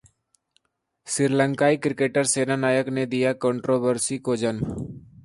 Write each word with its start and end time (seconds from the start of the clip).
श्रीलंकाई 1.07 1.77
क्रिकेटर 1.77 2.23
सेनानायके 2.31 2.91
ने 2.91 3.05
दिया 3.05 3.33
'कन्ट्रोवर्सी' 3.33 4.19
को 4.19 4.35
जन्म 4.37 4.65